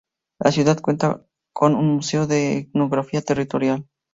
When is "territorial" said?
3.21-3.85